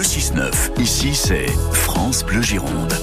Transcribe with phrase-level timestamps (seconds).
[0.00, 0.80] le 6-9.
[0.80, 2.94] Ici, c'est France Bleu Gironde.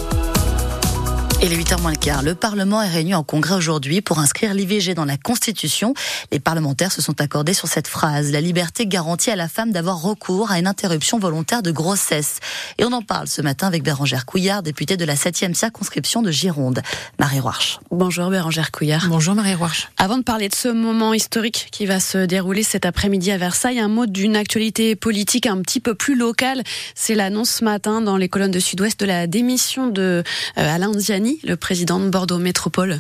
[1.40, 4.55] Et les 8h moins le quart, le Parlement est réuni en congrès aujourd'hui pour inscrire
[4.55, 5.94] l'IVG dans la Constitution.
[6.31, 8.31] Les parlementaires se sont accordés sur cette phrase.
[8.31, 12.40] La liberté garantie à la femme d'avoir recours à une interruption volontaire de grossesse.
[12.79, 16.31] Et on en parle ce matin avec Bérangère Couillard, députée de la 7e circonscription de
[16.31, 16.81] Gironde.
[17.20, 17.80] Marie Roarch.
[17.91, 19.05] Bonjour Bérangère Couillard.
[19.08, 19.90] Bonjour Marie Roarch.
[19.98, 23.80] Avant de parler de ce moment historique qui va se dérouler cet après-midi à Versailles,
[23.80, 26.63] un mot d'une actualité politique un petit peu plus locale.
[26.95, 30.24] C'est l'annonce ce matin dans les colonnes de Sud-Ouest de la démission de
[30.58, 30.94] euh, Alain
[31.44, 32.98] Le président de Bordeaux Métropole.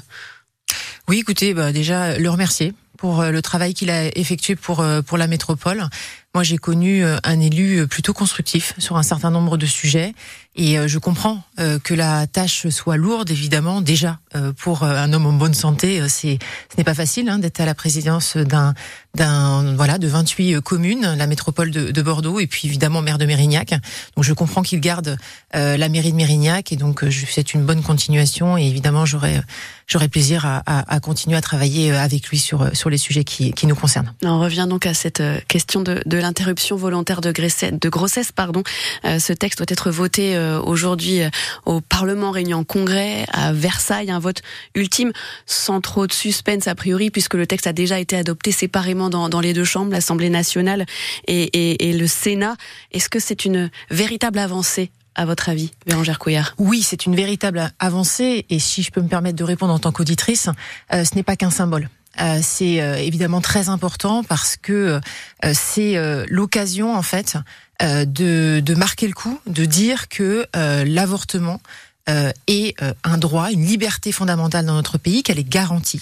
[1.07, 5.01] Oui, écoutez, bah, déjà le remercier pour euh, le travail qu'il a effectué pour euh,
[5.01, 5.87] pour la métropole.
[6.33, 10.13] Moi, j'ai connu euh, un élu plutôt constructif sur un certain nombre de sujets
[10.55, 11.43] et je comprends
[11.83, 13.79] que la tâche soit lourde, évidemment.
[13.79, 14.19] Déjà,
[14.57, 16.39] pour un homme en bonne santé, c'est
[16.71, 18.73] ce n'est pas facile hein, d'être à la présidence d'un
[19.17, 23.25] d'un voilà de 28 communes, la métropole de, de, Bordeaux et puis évidemment maire de
[23.25, 23.71] Mérignac.
[24.15, 25.17] Donc je comprends qu'il garde
[25.53, 29.41] la mairie de Mérignac et donc je souhaite une bonne continuation et évidemment j'aurai
[29.87, 33.51] j'aurai plaisir à, à, à, continuer à travailler avec lui sur sur les sujets qui,
[33.53, 34.13] qui nous concernent.
[34.23, 38.31] On revient donc à cette question de, de l'interruption volontaire de grossesse.
[38.31, 38.63] Pardon.
[39.05, 41.29] Euh, ce texte doit être voté euh, aujourd'hui euh,
[41.65, 44.41] au Parlement réuni en congrès à Versailles, un vote
[44.75, 45.11] ultime
[45.45, 49.29] sans trop de suspense a priori puisque le texte a déjà été adopté séparément dans,
[49.29, 50.85] dans les deux chambres, l'Assemblée nationale
[51.27, 52.55] et, et, et le Sénat.
[52.91, 56.53] Est-ce que c'est une véritable avancée à votre avis, Bérangère Couillard?
[56.57, 58.45] Oui, c'est une véritable avancée.
[58.49, 60.49] Et si je peux me permettre de répondre en tant qu'auditrice,
[60.93, 61.89] euh, ce n'est pas qu'un symbole.
[62.19, 64.99] Euh, c'est euh, évidemment très important parce que
[65.43, 65.95] euh, c'est
[66.29, 67.37] l'occasion en fait
[67.79, 71.61] de, de, marquer le coup, de dire que l'avortement
[72.07, 76.01] est un droit, une liberté fondamentale dans notre pays, qu'elle est garantie.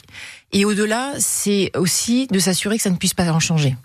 [0.51, 3.75] Et au-delà, c'est aussi de s'assurer que ça ne puisse pas en changer.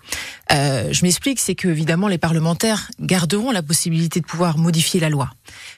[0.51, 5.09] Euh, je m'explique, c'est que évidemment les parlementaires garderont la possibilité de pouvoir modifier la
[5.09, 5.29] loi,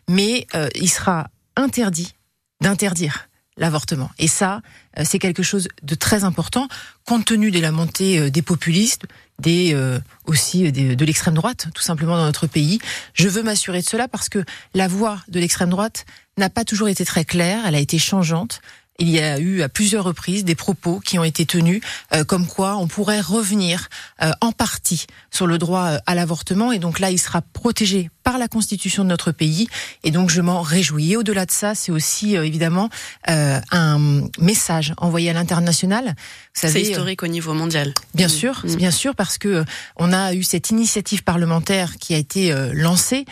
[0.08, 2.14] mais euh, il sera interdit
[2.62, 4.10] d'interdire l'avortement.
[4.20, 4.62] Et ça,
[4.98, 6.68] euh, c'est quelque chose de très important,
[7.06, 9.04] compte tenu de la montée euh, des populistes,
[9.40, 12.80] des euh, aussi des, de l'extrême droite, tout simplement dans notre pays.
[13.14, 16.06] Je veux m'assurer de cela parce que la voix de l'extrême droite
[16.38, 18.62] n'a pas toujours été très claire, elle a été changeante.
[19.00, 21.82] Il y a eu à plusieurs reprises des propos qui ont été tenus
[22.14, 23.90] euh, comme quoi on pourrait revenir
[24.22, 28.38] euh, en partie sur le droit à l'avortement et donc là il sera protégé par
[28.38, 29.68] la constitution de notre pays
[30.04, 31.14] et donc je m'en réjouis.
[31.14, 32.90] Et au-delà de ça, c'est aussi euh, évidemment
[33.28, 36.16] un message envoyé à l'international.
[36.54, 37.94] C'est historique au niveau mondial.
[38.14, 38.30] Bien mmh.
[38.30, 38.76] sûr, mmh.
[38.76, 39.64] bien sûr parce que
[39.96, 43.26] on a eu cette initiative parlementaire qui a été lancée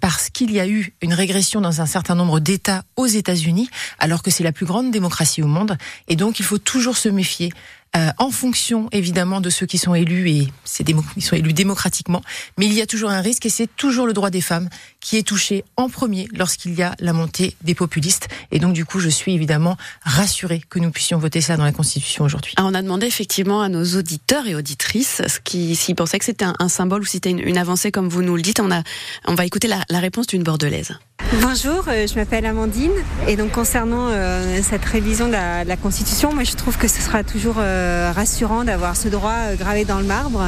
[0.00, 3.68] parce qu'il y a eu une régression dans un certain nombre d'États aux États-Unis
[3.98, 5.76] alors que c'est la plus grande démocratie au monde.
[6.08, 7.50] Et donc, il faut toujours se méfier
[7.96, 10.84] euh, en fonction évidemment de ceux qui sont élus et c'est
[11.16, 12.22] ils sont élus démocratiquement,
[12.58, 14.68] mais il y a toujours un risque et c'est toujours le droit des femmes
[15.00, 18.28] qui est touché en premier lorsqu'il y a la montée des populistes.
[18.50, 21.72] Et donc du coup, je suis évidemment rassurée que nous puissions voter ça dans la
[21.72, 22.54] Constitution aujourd'hui.
[22.56, 26.24] Ah, on a demandé effectivement à nos auditeurs et auditrices ce qui s'ils pensaient que
[26.24, 28.60] c'était un, symbole ou si c'était une, avancée comme vous nous le dites.
[28.60, 28.82] On a
[29.26, 30.98] on va écouter la, la réponse d'une bordelaise.
[31.42, 32.92] Bonjour, euh, je m'appelle Amandine
[33.26, 37.24] et donc concernant euh, cette révision de la, Constitution, moi je trouve que ce sera
[37.24, 40.44] toujours euh, rassurant d'avoir ce droit gravé dans le marbre,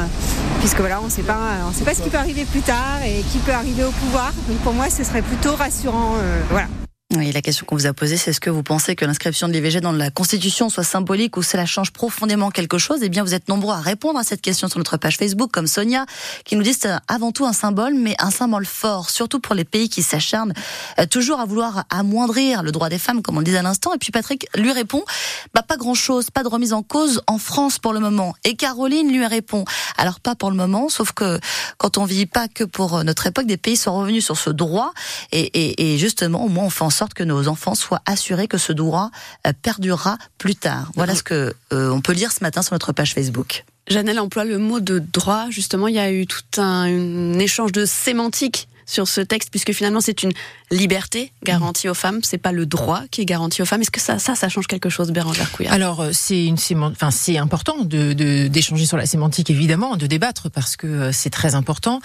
[0.59, 3.01] puisque voilà, on ne sait pas, on sait pas ce qui peut arriver plus tard
[3.05, 4.31] et qui peut arriver au pouvoir.
[4.47, 6.13] Donc pour moi, ce serait plutôt rassurant.
[6.49, 6.67] Voilà.
[7.15, 9.53] Oui, la question qu'on vous a posée, c'est est-ce que vous pensez que l'inscription de
[9.53, 12.99] l'IVG dans la Constitution soit symbolique ou cela change profondément quelque chose?
[13.01, 15.67] Eh bien, vous êtes nombreux à répondre à cette question sur notre page Facebook, comme
[15.67, 16.05] Sonia,
[16.43, 19.63] qui nous dit c'est avant tout un symbole, mais un symbole fort, surtout pour les
[19.63, 20.51] pays qui s'acharnent
[20.99, 23.93] euh, toujours à vouloir amoindrir le droit des femmes, comme on le disait à l'instant.
[23.93, 25.05] Et puis Patrick lui répond,
[25.53, 28.35] bah pas grand-chose, pas de remise en cause en France pour le moment.
[28.43, 29.63] Et Caroline lui répond,
[29.97, 31.39] alors pas pour le moment, sauf que
[31.77, 34.91] quand on vit pas que pour notre époque, des pays sont revenus sur ce droit,
[35.31, 38.47] et, et, et justement, au moins on fait en sorte que nos enfants soient assurés
[38.47, 39.11] que ce droit
[39.45, 40.91] euh, perdurera plus tard.
[40.95, 43.65] Voilà ce que euh, on peut lire ce matin sur notre page Facebook.
[43.87, 45.45] Janelle emploie le mot de droit.
[45.49, 49.99] Justement, il y a eu tout un, échange de sémantique sur ce texte, puisque finalement
[49.99, 50.31] c'est une
[50.71, 53.81] liberté garantie aux femmes, c'est pas le droit qui est garanti aux femmes.
[53.81, 55.73] Est-ce que ça, ça, ça change quelque chose, Bérangère Couillard?
[55.73, 58.13] Alors euh, c'est une enfin c'est important de
[58.47, 61.99] d'échanger sur la sémantique évidemment, de débattre parce que c'est très important.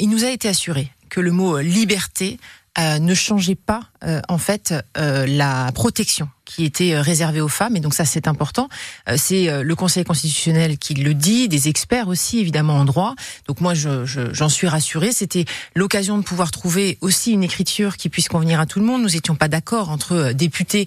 [0.00, 2.40] il nous a été assuré que le mot liberté
[2.78, 7.74] euh, ne changeait pas euh, en fait euh, la protection qui était réservée aux femmes
[7.74, 8.68] et donc ça c'est important.
[9.16, 13.16] c'est le Conseil constitutionnel qui le dit, des experts aussi évidemment en droit.
[13.48, 15.10] Donc moi j'en je, suis rassurée.
[15.10, 15.44] C'était
[15.74, 19.02] l'occasion de pouvoir trouver aussi une écriture qui puisse convenir à tout le monde.
[19.02, 20.86] Nous étions pas d'accord entre députés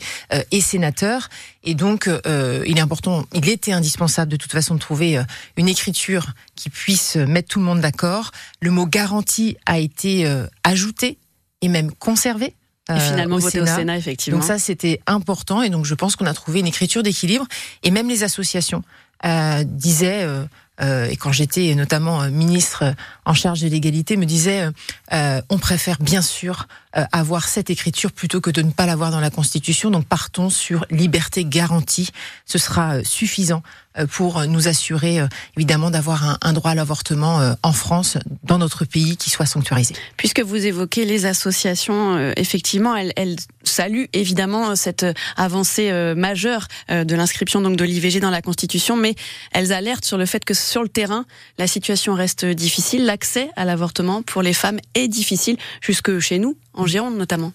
[0.51, 1.27] et sénateurs
[1.65, 5.21] et donc il est important, il était indispensable de toute façon de trouver
[5.57, 8.31] une écriture qui puisse mettre tout le monde d'accord.
[8.61, 10.25] Le mot garantie a été
[10.63, 11.17] ajouté
[11.61, 12.55] et même conservé.
[12.89, 13.73] et euh, finalement au voté Sénat.
[13.73, 14.39] au Sénat, effectivement.
[14.39, 15.61] Donc ça, c'était important.
[15.61, 17.45] Et donc, je pense qu'on a trouvé une écriture d'équilibre.
[17.83, 18.83] Et même les associations
[19.25, 20.45] euh, disaient, euh,
[20.81, 22.95] euh et quand j'étais notamment euh, ministre
[23.25, 24.69] en charge de l'égalité, me disaient,
[25.11, 29.29] on préfère bien sûr avoir cette écriture plutôt que de ne pas l'avoir dans la
[29.29, 29.91] Constitution.
[29.91, 32.09] Donc, partons sur liberté garantie.
[32.45, 33.61] Ce sera suffisant
[33.97, 35.27] euh, pour nous assurer euh,
[35.57, 39.95] évidemment d'avoir un, droit à l'avortement euh, en France, dans notre pays, qui soit sanctuarisé.
[40.17, 45.05] Puisque vous évoquez les associations, effectivement, elles, elles saluent évidemment cette
[45.37, 49.15] avancée majeure de l'inscription donc de l'IVG dans la Constitution, mais
[49.51, 51.25] elles alertent sur le fait que sur le terrain,
[51.57, 56.57] la situation reste difficile, l'accès à l'avortement pour les femmes est difficile, jusque chez nous,
[56.79, 57.51] en notamment.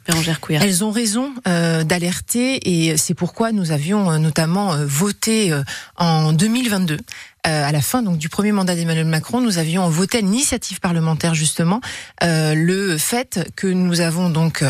[0.63, 5.53] Elles ont raison d'alerter et c'est pourquoi nous avions notamment voté
[5.97, 6.99] en 2022
[7.47, 11.35] euh, à la fin donc du premier mandat d'Emmanuel Macron, nous avions voté l'initiative parlementaire
[11.35, 11.83] justement
[12.23, 14.65] euh, le fait que nous avons donc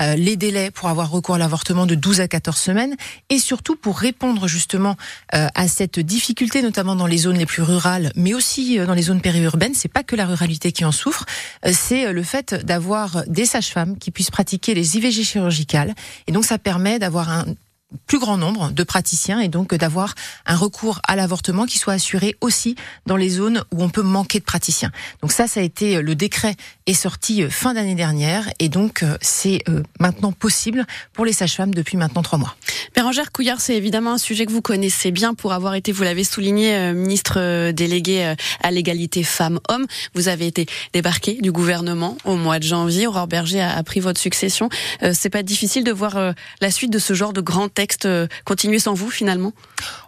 [0.00, 2.96] euh, les délais pour avoir recours à l'avortement de 12 à 14 semaines
[3.28, 4.96] et surtout pour répondre justement
[5.32, 9.20] à cette difficulté notamment dans les zones les plus rurales mais aussi dans les zones
[9.20, 11.24] périurbaines, c'est pas que la ruralité qui en souffre,
[11.70, 15.94] c'est le fait d'avoir des sages-femmes qui puissent pratiquer les IVG chirurgicales.
[16.26, 17.46] Et donc ça permet d'avoir un
[18.06, 20.14] plus grand nombre de praticiens et donc d'avoir
[20.46, 22.76] un recours à l'avortement qui soit assuré aussi
[23.06, 24.90] dans les zones où on peut manquer de praticiens.
[25.22, 26.56] Donc ça, ça a été le décret
[26.86, 31.32] est sorti euh, fin d'année dernière et donc euh, c'est euh, maintenant possible pour les
[31.32, 32.56] sages-femmes depuis maintenant trois mois.
[32.94, 36.24] Bérangère Couillard, c'est évidemment un sujet que vous connaissez bien pour avoir été, vous l'avez
[36.24, 39.86] souligné, ministre délégué à l'égalité femmes-hommes.
[40.14, 43.06] Vous avez été débarqué du gouvernement au mois de janvier.
[43.06, 44.68] Aurore Berger a, pris votre succession.
[45.12, 48.08] c'est pas difficile de voir la suite de ce genre de grand texte
[48.44, 49.52] continuer sans vous finalement?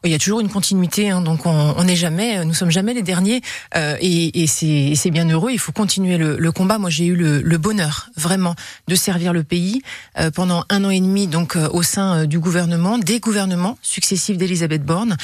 [0.04, 3.02] Il y a toujours une continuité, hein, donc on n'est jamais, nous sommes jamais les
[3.02, 3.40] derniers
[3.74, 5.52] et, et c'est bien heureux.
[5.52, 8.54] Il faut continuer le, le combat moi j'ai eu le, bonheur vraiment
[8.88, 9.82] de servir le pays
[10.18, 13.78] euh, pendant un an et demi donc euh, au sein euh, du gouvernement, des gouvernements
[13.82, 15.16] successifs d'Elisabeth Borne.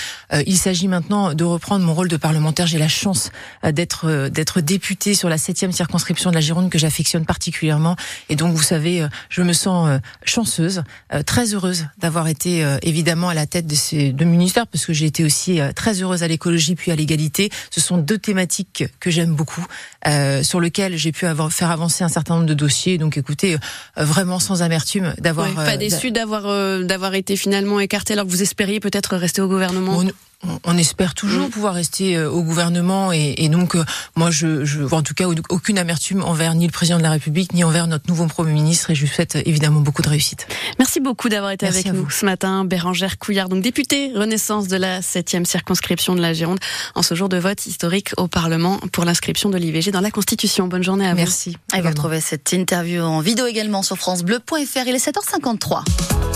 [0.46, 2.66] il s'agit maintenant de reprendre mon rôle de parlementaire.
[2.66, 3.30] J'ai la chance
[3.64, 7.96] d'être d'être députée sur la septième circonscription de la Gironde que j'affectionne particulièrement
[8.28, 10.82] et donc vous savez, je me sens chanceuse,
[11.26, 15.06] très heureuse d'avoir été évidemment à la tête de ces deux ministères parce que j'ai
[15.06, 17.50] été aussi très heureuse à l'écologie puis à l'égalité.
[17.70, 19.66] Ce sont deux thématiques que j'aime beaucoup,
[20.42, 22.98] sur lesquelles j'ai pu avoir faire avancer un certain nombre de dossiers.
[22.98, 25.52] Donc, écoutez, euh, vraiment sans amertume d'avoir.
[25.54, 29.40] pas euh, déçu d'avoir euh, d'avoir été finalement écarté alors que vous espériez peut-être rester
[29.40, 30.10] au gouvernement on
[30.78, 31.50] espère toujours mm.
[31.50, 33.84] pouvoir rester euh, au gouvernement et, donc euh,
[34.16, 37.52] moi je, je en tout cas aucune amertume envers ni le président de la République
[37.52, 40.46] ni envers notre nouveau premier ministre et je lui souhaite euh, évidemment beaucoup de réussite.
[40.78, 45.00] Merci beaucoup d'avoir été avec nous ce matin Bérangère Couillard donc députée Renaissance de la
[45.00, 46.60] 7e circonscription de la Gironde
[46.94, 50.68] en ce jour de vote historique au Parlement pour l'inscription de l'IVG dans la Constitution.
[50.68, 51.16] Bonne journée à vous.
[51.16, 51.56] Merci.
[51.76, 54.86] Et vous retrouvez cette interview en vidéo également sur francebleu.fr.
[54.86, 56.28] Il est 7h53.